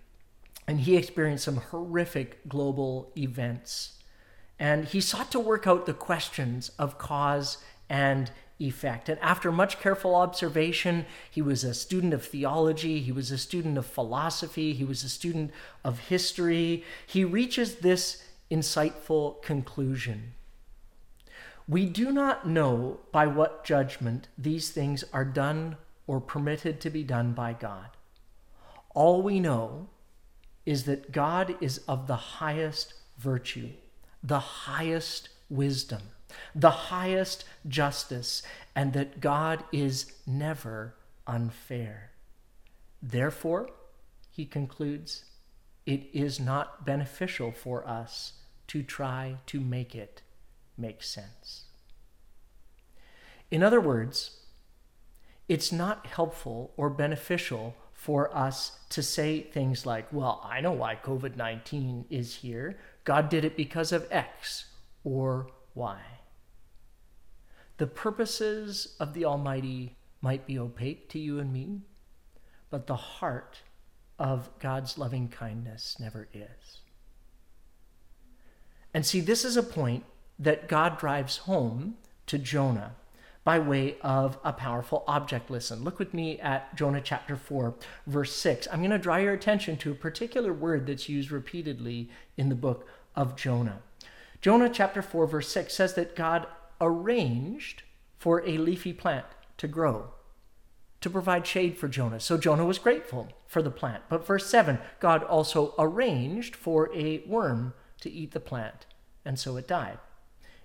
and 0.66 0.80
he 0.80 0.96
experienced 0.96 1.44
some 1.44 1.56
horrific 1.56 2.46
global 2.48 3.12
events. 3.16 3.99
And 4.60 4.84
he 4.84 5.00
sought 5.00 5.32
to 5.32 5.40
work 5.40 5.66
out 5.66 5.86
the 5.86 5.94
questions 5.94 6.70
of 6.78 6.98
cause 6.98 7.58
and 7.88 8.30
effect. 8.60 9.08
And 9.08 9.18
after 9.20 9.50
much 9.50 9.80
careful 9.80 10.14
observation, 10.14 11.06
he 11.28 11.42
was 11.42 11.64
a 11.64 11.74
student 11.74 12.14
of 12.14 12.24
theology, 12.24 13.00
he 13.00 13.10
was 13.10 13.32
a 13.32 13.38
student 13.38 13.76
of 13.76 13.86
philosophy, 13.86 14.74
he 14.74 14.84
was 14.84 15.02
a 15.02 15.08
student 15.08 15.50
of 15.82 15.98
history. 15.98 16.84
He 17.04 17.24
reaches 17.24 17.76
this 17.76 18.22
insightful 18.52 19.42
conclusion 19.42 20.34
we 21.70 21.86
do 21.86 22.10
not 22.10 22.48
know 22.48 22.98
by 23.12 23.28
what 23.28 23.64
judgment 23.64 24.26
these 24.36 24.70
things 24.70 25.04
are 25.12 25.24
done 25.24 25.76
or 26.08 26.20
permitted 26.20 26.80
to 26.80 26.90
be 26.90 27.04
done 27.04 27.32
by 27.32 27.52
God. 27.52 27.86
All 28.92 29.22
we 29.22 29.38
know 29.38 29.88
is 30.66 30.82
that 30.84 31.12
God 31.12 31.54
is 31.60 31.78
of 31.86 32.08
the 32.08 32.16
highest 32.16 32.94
virtue, 33.18 33.68
the 34.22 34.38
highest 34.38 35.28
wisdom, 35.48 36.02
the 36.54 36.70
highest 36.70 37.44
justice, 37.66 38.42
and 38.74 38.92
that 38.92 39.20
God 39.20 39.64
is 39.72 40.12
never 40.26 40.94
unfair. 41.26 42.10
Therefore, 43.02 43.70
he 44.30 44.46
concludes, 44.46 45.24
it 45.86 46.08
is 46.12 46.38
not 46.38 46.84
beneficial 46.84 47.52
for 47.52 47.86
us 47.86 48.34
to 48.68 48.82
try 48.82 49.38
to 49.46 49.60
make 49.60 49.94
it 49.94 50.22
makes 50.76 51.08
sense. 51.08 51.64
In 53.50 53.62
other 53.62 53.80
words, 53.80 54.40
it's 55.48 55.72
not 55.72 56.06
helpful 56.06 56.72
or 56.76 56.88
beneficial 56.90 57.74
for 57.92 58.34
us 58.34 58.78
to 58.90 59.02
say 59.02 59.40
things 59.40 59.84
like, 59.84 60.06
well, 60.12 60.40
I 60.48 60.60
know 60.60 60.72
why 60.72 60.96
COVID 60.96 61.36
19 61.36 62.04
is 62.08 62.36
here. 62.36 62.78
God 63.04 63.28
did 63.28 63.44
it 63.44 63.56
because 63.56 63.92
of 63.92 64.06
X 64.10 64.66
or 65.04 65.48
Y. 65.74 66.00
The 67.78 67.86
purposes 67.86 68.96
of 69.00 69.14
the 69.14 69.24
Almighty 69.24 69.96
might 70.20 70.46
be 70.46 70.58
opaque 70.58 71.08
to 71.10 71.18
you 71.18 71.38
and 71.38 71.52
me, 71.52 71.80
but 72.68 72.86
the 72.86 72.96
heart 72.96 73.60
of 74.18 74.50
God's 74.58 74.98
loving 74.98 75.28
kindness 75.28 75.96
never 75.98 76.28
is. 76.34 76.80
And 78.92 79.06
see, 79.06 79.20
this 79.20 79.44
is 79.44 79.56
a 79.56 79.62
point 79.62 80.04
that 80.38 80.68
God 80.68 80.98
drives 80.98 81.38
home 81.38 81.94
to 82.26 82.36
Jonah 82.36 82.96
by 83.50 83.58
way 83.58 83.96
of 84.02 84.38
a 84.44 84.52
powerful 84.52 85.02
object 85.08 85.50
lesson. 85.50 85.82
Look 85.82 85.98
with 85.98 86.14
me 86.14 86.38
at 86.38 86.72
Jonah 86.76 87.00
chapter 87.00 87.34
4, 87.34 87.74
verse 88.06 88.32
6. 88.36 88.68
I'm 88.70 88.78
going 88.78 88.92
to 88.92 88.96
draw 88.96 89.16
your 89.16 89.32
attention 89.32 89.76
to 89.78 89.90
a 89.90 89.96
particular 89.96 90.52
word 90.52 90.86
that's 90.86 91.08
used 91.08 91.32
repeatedly 91.32 92.10
in 92.36 92.48
the 92.48 92.54
book 92.54 92.86
of 93.16 93.34
Jonah. 93.34 93.80
Jonah 94.40 94.70
chapter 94.72 95.02
4, 95.02 95.26
verse 95.26 95.48
6 95.48 95.74
says 95.74 95.94
that 95.94 96.14
God 96.14 96.46
arranged 96.80 97.82
for 98.18 98.40
a 98.46 98.56
leafy 98.56 98.92
plant 98.92 99.26
to 99.56 99.66
grow 99.66 100.10
to 101.00 101.10
provide 101.10 101.44
shade 101.44 101.76
for 101.76 101.88
Jonah. 101.88 102.20
So 102.20 102.38
Jonah 102.38 102.64
was 102.64 102.78
grateful 102.78 103.30
for 103.48 103.62
the 103.62 103.70
plant. 103.72 104.04
But 104.08 104.24
verse 104.24 104.46
7, 104.46 104.78
God 105.00 105.24
also 105.24 105.74
arranged 105.76 106.54
for 106.54 106.88
a 106.94 107.24
worm 107.26 107.74
to 108.02 108.12
eat 108.12 108.30
the 108.30 108.38
plant, 108.38 108.86
and 109.24 109.40
so 109.40 109.56
it 109.56 109.66
died. 109.66 109.98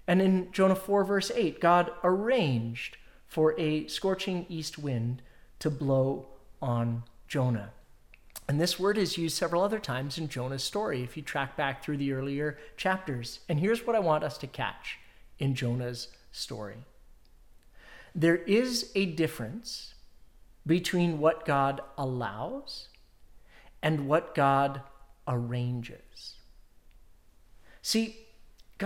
And 0.07 0.21
in 0.21 0.51
Jonah 0.51 0.75
4, 0.75 1.03
verse 1.03 1.31
8, 1.33 1.59
God 1.59 1.91
arranged 2.03 2.97
for 3.27 3.59
a 3.59 3.87
scorching 3.87 4.45
east 4.49 4.77
wind 4.77 5.21
to 5.59 5.69
blow 5.69 6.27
on 6.61 7.03
Jonah. 7.27 7.71
And 8.47 8.61
this 8.61 8.79
word 8.79 8.97
is 8.97 9.17
used 9.17 9.35
several 9.35 9.63
other 9.63 9.79
times 9.79 10.17
in 10.17 10.29
Jonah's 10.29 10.63
story 10.63 11.01
if 11.01 11.17
you 11.17 11.23
track 11.23 11.57
back 11.57 11.83
through 11.83 11.97
the 11.97 12.13
earlier 12.13 12.57
chapters. 12.77 13.39
And 13.49 13.59
here's 13.59 13.87
what 13.87 13.95
I 13.95 13.99
want 13.99 14.23
us 14.23 14.37
to 14.39 14.47
catch 14.47 14.99
in 15.39 15.55
Jonah's 15.55 16.09
story 16.31 16.77
there 18.17 18.37
is 18.37 18.91
a 18.95 19.05
difference 19.07 19.93
between 20.65 21.19
what 21.19 21.45
God 21.45 21.81
allows 21.97 22.87
and 23.81 24.07
what 24.07 24.33
God 24.33 24.81
arranges. 25.27 26.35
See, 27.81 28.24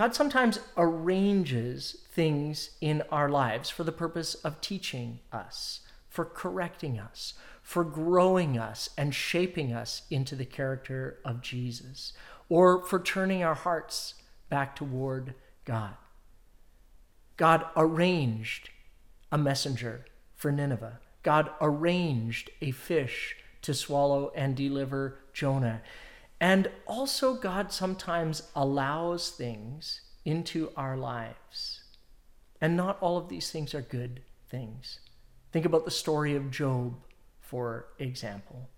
God 0.00 0.14
sometimes 0.14 0.58
arranges 0.78 1.94
things 2.10 2.70
in 2.80 3.02
our 3.12 3.28
lives 3.28 3.68
for 3.68 3.84
the 3.84 3.92
purpose 3.92 4.34
of 4.34 4.62
teaching 4.62 5.20
us, 5.30 5.80
for 6.08 6.24
correcting 6.24 6.98
us, 6.98 7.34
for 7.62 7.84
growing 7.84 8.56
us 8.56 8.88
and 8.96 9.14
shaping 9.14 9.74
us 9.74 10.04
into 10.10 10.34
the 10.34 10.46
character 10.46 11.18
of 11.22 11.42
Jesus, 11.42 12.14
or 12.48 12.82
for 12.82 12.98
turning 12.98 13.42
our 13.42 13.54
hearts 13.54 14.14
back 14.48 14.74
toward 14.74 15.34
God. 15.66 15.96
God 17.36 17.66
arranged 17.76 18.70
a 19.30 19.36
messenger 19.36 20.06
for 20.34 20.50
Nineveh. 20.50 20.98
God 21.22 21.50
arranged 21.60 22.48
a 22.62 22.70
fish 22.70 23.36
to 23.60 23.74
swallow 23.74 24.32
and 24.34 24.56
deliver 24.56 25.18
Jonah. 25.34 25.82
And 26.40 26.70
also, 26.86 27.34
God 27.34 27.70
sometimes 27.70 28.44
allows 28.56 29.30
things 29.30 30.00
into 30.24 30.72
our 30.74 30.96
lives. 30.96 31.84
And 32.60 32.76
not 32.76 32.98
all 33.00 33.18
of 33.18 33.28
these 33.28 33.50
things 33.50 33.74
are 33.74 33.82
good 33.82 34.22
things. 34.48 35.00
Think 35.52 35.66
about 35.66 35.84
the 35.84 35.90
story 35.90 36.34
of 36.34 36.50
Job, 36.50 36.94
for 37.40 37.86
example. 37.98 38.68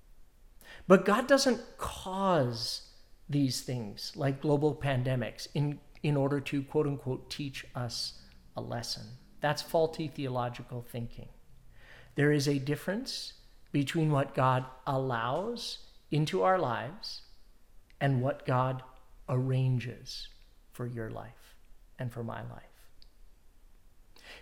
But 0.88 1.04
God 1.04 1.28
doesn't 1.28 1.61
cause 1.78 2.88
these 3.28 3.61
things 3.61 4.12
like 4.16 4.40
global 4.40 4.75
pandemics 4.75 5.47
in, 5.54 5.78
in 6.02 6.16
order 6.16 6.40
to 6.40 6.62
quote 6.62 6.87
unquote 6.87 7.31
teach 7.31 7.64
us 7.75 8.21
a 8.57 8.61
lesson. 8.61 9.04
That's 9.40 9.62
faulty 9.62 10.09
theological 10.09 10.83
thinking. 10.83 11.28
There 12.14 12.33
is 12.33 12.49
a 12.49 12.59
difference 12.59 13.35
between 13.71 14.11
what 14.11 14.35
God 14.35 14.64
allows 14.87 15.78
into 16.11 16.42
our 16.42 16.59
lives 16.59 17.22
and 18.03 18.21
what 18.21 18.45
God 18.45 18.83
arranges 19.29 20.29
for 20.73 20.85
your 20.85 21.09
life 21.09 21.55
and 22.01 22.13
for 22.13 22.25
my 22.25 22.41
life. 22.41 22.65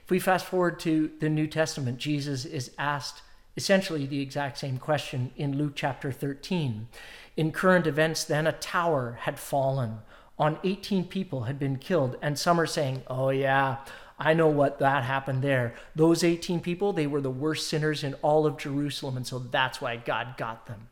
If 0.02 0.10
we 0.10 0.18
fast 0.18 0.46
forward 0.46 0.80
to 0.80 1.10
the 1.20 1.28
New 1.28 1.46
Testament, 1.46 1.98
Jesus 1.98 2.46
is 2.46 2.72
asked 2.78 3.22
essentially 3.56 4.06
the 4.06 4.22
exact 4.22 4.56
same 4.56 4.78
question 4.78 5.30
in 5.36 5.58
Luke 5.58 5.72
chapter 5.74 6.10
13. 6.10 6.88
In 7.36 7.52
current 7.52 7.86
events, 7.86 8.24
then, 8.24 8.46
a 8.46 8.52
tower 8.52 9.18
had 9.22 9.38
fallen 9.38 9.98
on 10.38 10.58
18 10.64 11.04
people 11.04 11.42
had 11.42 11.58
been 11.58 11.76
killed, 11.76 12.16
and 12.22 12.38
some 12.38 12.58
are 12.58 12.66
saying, 12.66 13.02
oh, 13.08 13.28
yeah, 13.28 13.76
I 14.18 14.32
know 14.32 14.48
what 14.48 14.78
that 14.78 15.04
happened 15.04 15.42
there. 15.42 15.74
Those 15.94 16.24
18 16.24 16.60
people, 16.60 16.94
they 16.94 17.06
were 17.06 17.20
the 17.20 17.30
worst 17.30 17.68
sinners 17.68 18.02
in 18.02 18.14
all 18.22 18.46
of 18.46 18.56
Jerusalem, 18.56 19.18
and 19.18 19.26
so 19.26 19.38
that's 19.38 19.82
why 19.82 19.96
God 19.96 20.38
got 20.38 20.66
them. 20.66 20.88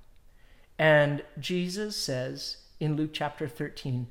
And 0.79 1.23
Jesus 1.39 1.97
says 1.97 2.59
in 2.79 2.97
Luke 2.97 3.11
chapter 3.13 3.49
13, 3.49 4.07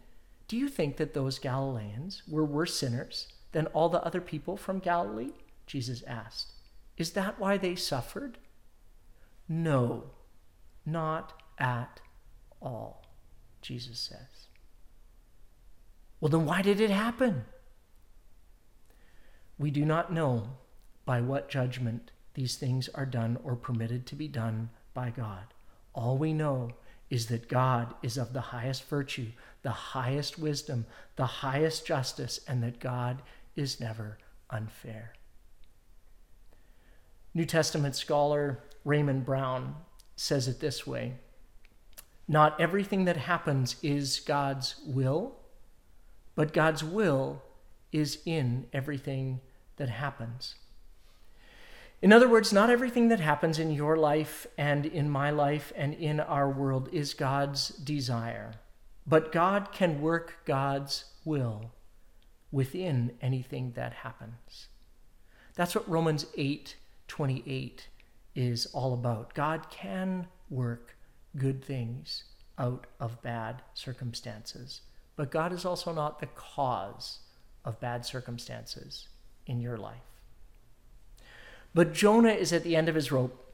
Do 0.48 0.58
you 0.58 0.68
think 0.68 0.98
that 0.98 1.14
those 1.14 1.40
Galileans 1.40 2.24
were 2.28 2.44
worse 2.44 2.76
sinners 2.76 3.28
than 3.54 3.68
all 3.68 3.90
the 3.90 4.04
other 4.04 4.22
people 4.22 4.58
from 4.58 4.80
Galilee? 4.80 5.32
Jesus 5.66 6.04
asked. 6.04 6.54
Is 6.98 7.12
that 7.12 7.40
why 7.40 7.58
they 7.58 7.76
suffered? 7.76 8.38
No, 9.48 10.12
not 10.86 11.42
at 11.58 12.02
all, 12.62 13.06
Jesus 13.62 14.00
says. 14.00 14.48
Well, 16.20 16.30
then 16.30 16.46
why 16.46 16.62
did 16.62 16.82
it 16.82 16.90
happen? 16.90 17.46
We 19.58 19.72
do 19.72 19.86
not 19.86 20.12
know 20.12 20.50
by 21.06 21.22
what 21.22 21.50
judgment 21.50 22.12
these 22.34 22.56
things 22.56 22.90
are 22.90 23.06
done 23.06 23.38
or 23.44 23.56
permitted 23.56 24.06
to 24.08 24.16
be 24.16 24.28
done 24.28 24.70
by 24.94 25.10
God. 25.10 25.54
All 25.98 26.16
we 26.16 26.32
know 26.32 26.70
is 27.10 27.26
that 27.26 27.50
God 27.50 27.96
is 28.04 28.18
of 28.18 28.32
the 28.32 28.40
highest 28.40 28.88
virtue, 28.88 29.30
the 29.64 29.72
highest 29.72 30.38
wisdom, 30.38 30.86
the 31.16 31.26
highest 31.26 31.88
justice, 31.88 32.40
and 32.48 32.62
that 32.62 32.80
God 32.80 33.24
is 33.56 33.80
never 33.80 34.20
unfair. 34.52 35.14
New 37.34 37.46
Testament 37.46 37.96
scholar 37.96 38.60
Raymond 38.86 39.26
Brown 39.26 39.76
says 40.16 40.48
it 40.48 40.60
this 40.60 40.86
way 40.86 41.16
Not 42.28 42.62
everything 42.62 43.06
that 43.06 43.18
happens 43.18 43.76
is 43.82 44.20
God's 44.20 44.76
will, 44.86 45.36
but 46.36 46.54
God's 46.54 46.84
will 46.84 47.42
is 47.92 48.20
in 48.24 48.68
everything 48.72 49.42
that 49.78 49.90
happens. 49.90 50.54
In 52.02 52.14
other 52.14 52.30
words, 52.30 52.54
not 52.54 52.70
everything 52.70 53.08
that 53.08 53.20
happens 53.20 53.58
in 53.58 53.72
your 53.72 53.98
life 53.98 54.46
and 54.58 54.86
in 54.86 55.10
my 55.10 55.32
life 55.32 55.74
and 55.76 55.94
in 55.96 56.20
our 56.20 56.50
world 56.50 56.90
is 56.92 57.16
God's 57.16 57.70
desire, 57.70 58.54
but 59.08 59.32
God 59.32 59.72
can 59.72 60.00
work 60.00 60.46
God's 60.46 61.06
will 61.26 61.72
within 62.52 63.14
anything 63.22 63.72
that 63.76 63.94
happens. 63.94 64.68
That's 65.56 65.74
what 65.74 65.90
Romans 65.90 66.26
8 66.36 66.76
28 67.08 67.88
is 68.36 68.68
all 68.68 68.94
about. 68.94 69.34
God 69.34 69.70
can 69.72 70.28
work 70.50 70.98
good 71.38 71.64
things 71.64 72.26
out 72.58 72.86
of 73.00 73.22
bad 73.22 73.62
circumstances. 73.74 74.82
But 75.16 75.32
God 75.32 75.54
is 75.54 75.66
also 75.66 75.94
not 75.94 76.20
the 76.20 76.28
cause 76.28 77.20
of 77.66 77.80
bad 77.80 78.06
circumstances 78.06 79.08
in 79.46 79.62
your 79.62 79.78
life. 79.78 80.17
But 81.78 81.94
Jonah 81.94 82.30
is 82.30 82.52
at 82.54 82.64
the 82.64 82.76
end 82.76 82.90
of 82.90 82.96
his 82.96 83.12
rope 83.12 83.54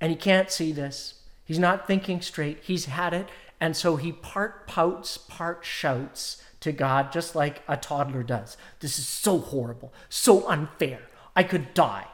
and 0.00 0.08
he 0.12 0.16
can't 0.16 0.48
see 0.48 0.70
this. 0.70 1.14
He's 1.44 1.58
not 1.58 1.88
thinking 1.88 2.20
straight. 2.20 2.60
He's 2.62 2.84
had 2.84 3.12
it. 3.12 3.28
And 3.60 3.76
so 3.76 3.96
he 3.96 4.12
part 4.12 4.68
pouts, 4.68 5.18
part 5.18 5.64
shouts 5.64 6.40
to 6.60 6.70
God, 6.70 7.10
just 7.10 7.34
like 7.34 7.62
a 7.66 7.76
toddler 7.76 8.22
does. 8.22 8.56
This 8.78 8.96
is 8.96 9.08
so 9.08 9.38
horrible, 9.38 9.92
so 10.08 10.48
unfair. 10.48 11.00
I 11.34 11.42
could 11.42 11.74
die. 11.74 12.06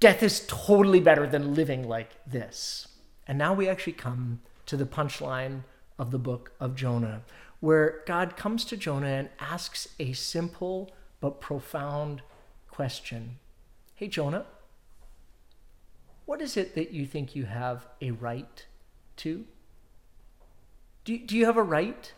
Death 0.00 0.22
is 0.22 0.46
totally 0.46 0.98
better 0.98 1.26
than 1.26 1.54
living 1.54 1.86
like 1.86 2.12
this. 2.26 2.88
And 3.28 3.36
now 3.36 3.52
we 3.52 3.68
actually 3.68 3.92
come 3.92 4.40
to 4.64 4.78
the 4.78 4.86
punchline 4.86 5.64
of 5.98 6.10
the 6.10 6.18
book 6.18 6.52
of 6.58 6.74
Jonah, 6.74 7.20
where 7.60 8.00
God 8.06 8.38
comes 8.38 8.64
to 8.64 8.78
Jonah 8.78 9.08
and 9.08 9.28
asks 9.38 9.88
a 10.00 10.14
simple 10.14 10.90
but 11.20 11.38
profound 11.38 12.22
question 12.70 13.36
Hey, 13.94 14.08
Jonah, 14.08 14.46
what 16.24 16.40
is 16.40 16.56
it 16.56 16.74
that 16.74 16.92
you 16.92 17.06
think 17.06 17.34
you 17.34 17.44
have 17.44 17.86
a 18.00 18.10
right 18.12 18.66
to? 19.16 19.44
Do, 21.04 21.18
do 21.18 21.36
you 21.36 21.46
have 21.46 21.56
a 21.56 21.62
right 21.62 22.12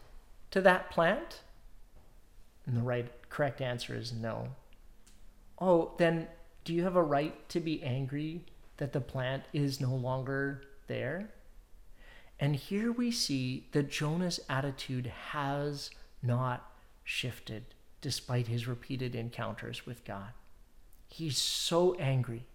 to 0.50 0.60
that 0.60 0.90
plant? 0.90 1.40
And 2.66 2.76
the 2.76 2.82
right 2.82 3.10
correct 3.28 3.60
answer 3.60 3.94
is 3.94 4.12
no. 4.12 4.48
Oh, 5.58 5.92
then 5.98 6.28
do 6.64 6.72
you 6.72 6.82
have 6.84 6.96
a 6.96 7.02
right 7.02 7.48
to 7.50 7.60
be 7.60 7.82
angry 7.82 8.44
that 8.78 8.92
the 8.92 9.00
plant 9.00 9.44
is 9.52 9.80
no 9.80 9.94
longer 9.94 10.62
there? 10.86 11.30
And 12.40 12.56
here 12.56 12.90
we 12.90 13.10
see 13.10 13.68
that 13.72 13.90
Jonah's 13.90 14.40
attitude 14.48 15.06
has 15.06 15.90
not 16.22 16.70
shifted 17.04 17.64
despite 18.00 18.48
his 18.48 18.66
repeated 18.66 19.14
encounters 19.14 19.86
with 19.86 20.04
God. 20.04 20.32
He's 21.08 21.38
so 21.38 21.94
angry. 21.94 22.46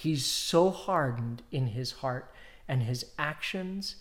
He's 0.00 0.24
so 0.24 0.70
hardened 0.70 1.42
in 1.50 1.68
his 1.68 1.92
heart 1.92 2.32
and 2.66 2.82
his 2.82 3.04
actions. 3.18 3.96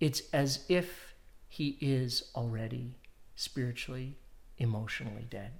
It's 0.00 0.22
as 0.32 0.64
if 0.68 1.14
he 1.48 1.76
is 1.80 2.30
already 2.34 2.96
spiritually, 3.34 4.16
emotionally 4.58 5.26
dead. 5.28 5.52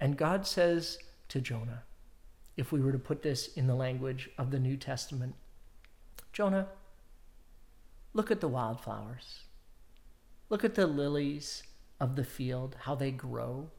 And 0.00 0.16
God 0.16 0.46
says 0.46 0.98
to 1.28 1.40
Jonah, 1.40 1.82
if 2.56 2.70
we 2.70 2.80
were 2.80 2.92
to 2.92 2.98
put 2.98 3.22
this 3.22 3.48
in 3.54 3.66
the 3.66 3.74
language 3.74 4.30
of 4.38 4.50
the 4.50 4.60
New 4.60 4.76
Testament, 4.76 5.34
Jonah, 6.32 6.68
Look 8.16 8.30
at 8.30 8.40
the 8.40 8.48
wildflowers. 8.48 9.40
Look 10.48 10.62
at 10.64 10.76
the 10.76 10.86
lilies 10.86 11.64
of 11.98 12.14
the 12.14 12.22
field, 12.22 12.76
how 12.82 12.94
they 12.94 13.10
grow. 13.10 13.70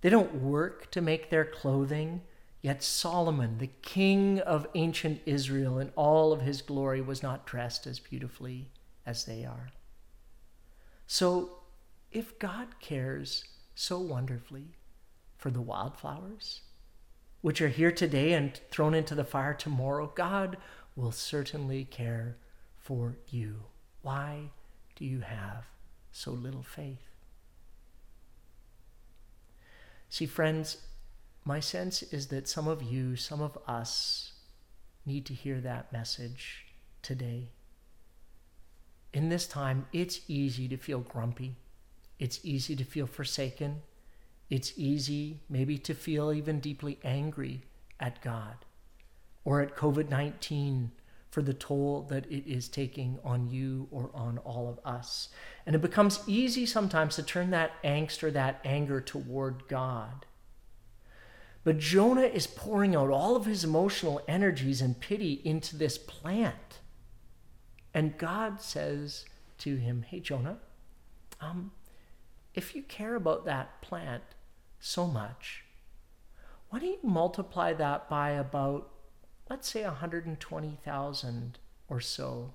They 0.00 0.08
don't 0.08 0.36
work 0.36 0.90
to 0.92 1.02
make 1.02 1.28
their 1.28 1.44
clothing, 1.44 2.22
yet 2.62 2.82
Solomon, 2.82 3.58
the 3.58 3.70
king 3.82 4.40
of 4.40 4.66
ancient 4.74 5.20
Israel 5.26 5.78
in 5.78 5.90
all 5.96 6.32
of 6.32 6.42
his 6.42 6.62
glory, 6.62 7.00
was 7.00 7.22
not 7.22 7.46
dressed 7.46 7.86
as 7.86 7.98
beautifully 7.98 8.70
as 9.04 9.24
they 9.24 9.44
are. 9.44 9.70
So, 11.06 11.58
if 12.10 12.38
God 12.38 12.80
cares 12.80 13.44
so 13.74 13.98
wonderfully 13.98 14.76
for 15.36 15.50
the 15.50 15.60
wildflowers, 15.60 16.62
which 17.42 17.60
are 17.60 17.68
here 17.68 17.92
today 17.92 18.32
and 18.32 18.60
thrown 18.70 18.94
into 18.94 19.14
the 19.14 19.24
fire 19.24 19.54
tomorrow, 19.54 20.10
God 20.14 20.56
will 20.96 21.12
certainly 21.12 21.84
care 21.84 22.36
for 22.76 23.16
you. 23.28 23.64
Why 24.02 24.50
do 24.96 25.04
you 25.04 25.20
have 25.20 25.66
so 26.10 26.30
little 26.30 26.62
faith? 26.62 27.10
See, 30.08 30.26
friends, 30.26 30.78
my 31.46 31.60
sense 31.60 32.02
is 32.02 32.26
that 32.26 32.48
some 32.48 32.66
of 32.66 32.82
you, 32.82 33.14
some 33.14 33.40
of 33.40 33.56
us, 33.68 34.32
need 35.06 35.24
to 35.26 35.32
hear 35.32 35.60
that 35.60 35.92
message 35.92 36.66
today. 37.02 37.50
In 39.12 39.28
this 39.28 39.46
time, 39.46 39.86
it's 39.92 40.20
easy 40.26 40.66
to 40.66 40.76
feel 40.76 40.98
grumpy. 40.98 41.54
It's 42.18 42.40
easy 42.42 42.74
to 42.74 42.84
feel 42.84 43.06
forsaken. 43.06 43.82
It's 44.50 44.72
easy, 44.76 45.40
maybe, 45.48 45.78
to 45.78 45.94
feel 45.94 46.32
even 46.32 46.58
deeply 46.58 46.98
angry 47.04 47.62
at 48.00 48.20
God 48.20 48.56
or 49.44 49.60
at 49.60 49.76
COVID 49.76 50.10
19 50.10 50.90
for 51.30 51.42
the 51.42 51.54
toll 51.54 52.06
that 52.10 52.26
it 52.26 52.50
is 52.50 52.68
taking 52.68 53.20
on 53.22 53.48
you 53.48 53.86
or 53.92 54.10
on 54.14 54.38
all 54.38 54.68
of 54.68 54.80
us. 54.84 55.28
And 55.64 55.76
it 55.76 55.82
becomes 55.82 56.20
easy 56.26 56.66
sometimes 56.66 57.14
to 57.16 57.22
turn 57.22 57.50
that 57.50 57.80
angst 57.84 58.24
or 58.24 58.32
that 58.32 58.60
anger 58.64 59.00
toward 59.00 59.68
God. 59.68 60.26
But 61.66 61.78
Jonah 61.78 62.20
is 62.20 62.46
pouring 62.46 62.94
out 62.94 63.10
all 63.10 63.34
of 63.34 63.44
his 63.44 63.64
emotional 63.64 64.22
energies 64.28 64.80
and 64.80 65.00
pity 65.00 65.40
into 65.42 65.76
this 65.76 65.98
plant. 65.98 66.78
And 67.92 68.16
God 68.16 68.60
says 68.60 69.24
to 69.58 69.74
him, 69.74 70.04
Hey, 70.08 70.20
Jonah, 70.20 70.58
um, 71.40 71.72
if 72.54 72.76
you 72.76 72.84
care 72.84 73.16
about 73.16 73.46
that 73.46 73.82
plant 73.82 74.22
so 74.78 75.08
much, 75.08 75.64
why 76.68 76.78
don't 76.78 76.88
you 76.88 76.98
multiply 77.02 77.72
that 77.72 78.08
by 78.08 78.30
about 78.30 78.88
let's 79.50 79.68
say 79.68 79.82
120,000 79.82 81.58
or 81.88 82.00
so, 82.00 82.54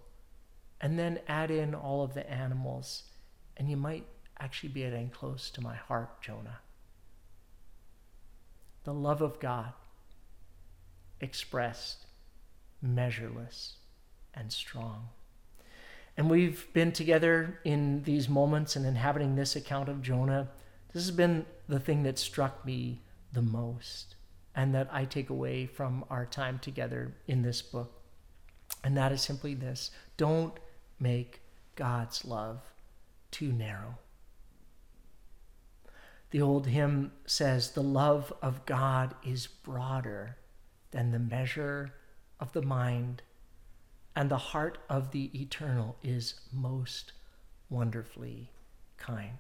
and 0.80 0.97
then 0.97 1.19
add 1.28 1.52
in 1.52 1.76
all 1.76 2.02
of 2.02 2.13
the 2.13 2.32
animals, 2.32 3.04
and 3.58 3.69
you 3.69 3.76
might 3.76 4.06
actually 4.39 4.69
be 4.69 4.84
getting 4.84 5.10
close 5.10 5.50
to 5.50 5.60
my 5.60 5.76
heart, 5.76 6.21
Jonah. 6.21 6.60
The 8.84 8.94
love 8.94 9.22
of 9.22 9.39
God 9.39 9.74
expressed, 11.20 12.08
measureless, 12.82 13.78
and 14.34 14.52
strong. 14.52 15.10
And 16.17 16.30
we've 16.30 16.72
been 16.74 16.91
together 16.91 17.60
in 17.63 18.04
these 18.04 18.28
moments 18.28 18.76
and 18.76 18.86
inhabiting 18.86 19.36
this 19.36 19.56
account 19.56 19.88
of 19.88 20.02
Jonah. 20.02 20.50
This 20.94 21.06
has 21.06 21.15
been 21.15 21.46
the 21.67 21.80
thing 21.80 22.04
that 22.04 22.20
struck 22.20 22.65
me 22.65 23.02
the 23.32 23.41
most 23.41 24.15
and 24.56 24.76
that 24.76 24.89
I 24.91 25.06
take 25.06 25.30
away 25.30 25.65
from 25.65 26.04
our 26.10 26.26
time 26.26 26.60
together 26.60 27.13
in 27.28 27.41
this 27.41 27.62
book. 27.62 28.02
And 28.84 28.98
that 28.98 29.12
is 29.12 29.22
simply 29.22 29.54
this 29.54 29.91
don't 30.17 30.54
make 31.00 31.41
God's 31.76 32.26
love 32.26 32.60
too 33.30 33.52
narrow. 33.52 33.98
The 36.32 36.41
old 36.41 36.67
hymn 36.67 37.12
says, 37.26 37.72
The 37.72 37.84
love 37.84 38.34
of 38.41 38.65
God 38.65 39.15
is 39.24 39.48
broader 39.48 40.38
than 40.91 41.12
the 41.12 41.20
measure 41.20 41.94
of 42.39 42.54
the 42.54 42.62
mind, 42.62 43.22
and 44.15 44.30
the 44.30 44.38
heart 44.38 44.78
of 44.89 45.12
the 45.12 45.30
eternal 45.39 45.98
is 46.02 46.36
most 46.52 47.12
wonderfully 47.70 48.52
kind. 48.98 49.38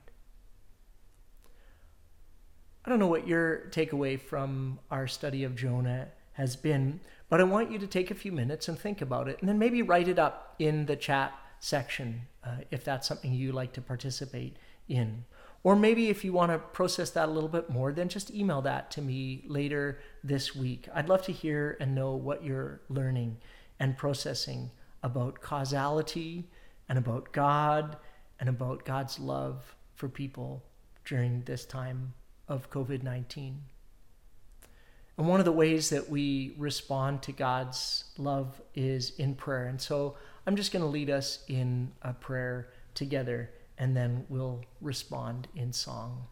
I 2.83 2.89
don't 2.89 2.99
know 2.99 3.07
what 3.07 3.27
your 3.27 3.69
takeaway 3.69 4.19
from 4.19 4.79
our 4.89 5.07
study 5.07 5.43
of 5.43 5.55
Jonah 5.55 6.09
has 6.33 6.55
been, 6.55 6.99
but 7.29 7.39
I 7.39 7.43
want 7.43 7.71
you 7.71 7.79
to 7.79 7.87
take 7.87 8.11
a 8.11 8.15
few 8.15 8.31
minutes 8.31 8.67
and 8.67 8.77
think 8.77 9.01
about 9.01 9.29
it, 9.29 9.37
and 9.39 9.47
then 9.47 9.59
maybe 9.59 9.81
write 9.81 10.07
it 10.07 10.19
up 10.19 10.55
in 10.59 10.87
the 10.87 10.95
chat 10.95 11.33
section 11.59 12.23
uh, 12.43 12.57
if 12.71 12.83
that's 12.83 13.07
something 13.07 13.33
you 13.33 13.51
like 13.51 13.71
to 13.73 13.81
participate 13.81 14.57
in. 14.89 15.23
Or 15.63 15.75
maybe 15.75 16.09
if 16.09 16.25
you 16.25 16.33
want 16.33 16.51
to 16.51 16.57
process 16.57 17.11
that 17.11 17.29
a 17.29 17.31
little 17.31 17.49
bit 17.49 17.69
more, 17.69 17.93
then 17.93 18.09
just 18.09 18.31
email 18.31 18.61
that 18.63 18.89
to 18.91 19.01
me 19.01 19.43
later 19.47 19.99
this 20.23 20.55
week. 20.55 20.87
I'd 20.93 21.09
love 21.09 21.21
to 21.23 21.31
hear 21.31 21.77
and 21.79 21.93
know 21.93 22.15
what 22.15 22.43
you're 22.43 22.81
learning 22.89 23.37
and 23.79 23.95
processing 23.95 24.71
about 25.03 25.41
causality 25.41 26.49
and 26.89 26.97
about 26.97 27.31
God 27.31 27.97
and 28.39 28.49
about 28.49 28.85
God's 28.85 29.19
love 29.19 29.75
for 29.93 30.09
people 30.09 30.63
during 31.05 31.41
this 31.41 31.65
time 31.65 32.13
of 32.47 32.71
COVID 32.71 33.03
19. 33.03 33.61
And 35.17 35.27
one 35.27 35.39
of 35.39 35.45
the 35.45 35.51
ways 35.51 35.89
that 35.91 36.09
we 36.09 36.55
respond 36.57 37.21
to 37.23 37.31
God's 37.31 38.05
love 38.17 38.59
is 38.73 39.11
in 39.19 39.35
prayer. 39.35 39.67
And 39.67 39.79
so 39.79 40.17
I'm 40.47 40.55
just 40.55 40.71
going 40.71 40.81
to 40.81 40.89
lead 40.89 41.11
us 41.11 41.43
in 41.47 41.91
a 42.01 42.13
prayer 42.13 42.69
together 42.95 43.51
and 43.81 43.97
then 43.97 44.25
we'll 44.29 44.63
respond 44.79 45.47
in 45.55 45.73
song. 45.73 46.27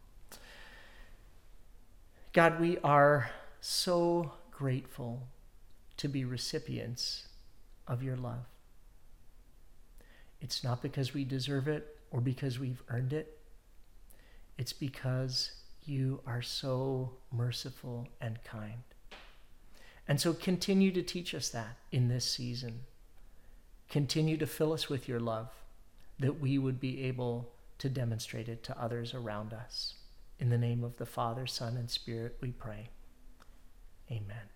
God, 2.31 2.59
we 2.61 2.77
are 2.83 3.31
so 3.59 4.33
grateful 4.51 5.23
to 5.97 6.07
be 6.07 6.23
recipients 6.23 7.27
of 7.87 8.03
your 8.03 8.15
love. 8.15 8.45
It's 10.39 10.63
not 10.63 10.83
because 10.83 11.15
we 11.15 11.23
deserve 11.23 11.67
it 11.67 11.97
or 12.11 12.21
because 12.21 12.59
we've 12.59 12.83
earned 12.87 13.13
it. 13.13 13.39
It's 14.59 14.71
because 14.71 15.53
you 15.85 16.21
are 16.27 16.43
so 16.43 17.13
merciful 17.31 18.09
and 18.21 18.43
kind. 18.43 18.83
And 20.07 20.21
so 20.21 20.33
continue 20.33 20.91
to 20.91 21.01
teach 21.01 21.33
us 21.33 21.49
that 21.49 21.77
in 21.91 22.09
this 22.09 22.25
season. 22.25 22.81
Continue 23.89 24.37
to 24.37 24.45
fill 24.45 24.71
us 24.71 24.87
with 24.87 25.07
your 25.07 25.19
love 25.19 25.49
that 26.19 26.39
we 26.39 26.57
would 26.57 26.79
be 26.79 27.03
able 27.03 27.51
to 27.79 27.89
demonstrate 27.89 28.49
it 28.49 28.63
to 28.63 28.81
others 28.81 29.13
around 29.13 29.53
us. 29.53 29.95
In 30.39 30.49
the 30.49 30.57
name 30.57 30.83
of 30.83 30.97
the 30.97 31.05
Father, 31.05 31.47
Son, 31.47 31.77
and 31.77 31.89
Spirit, 31.89 32.37
we 32.41 32.51
pray. 32.51 32.89
Amen. 34.11 34.49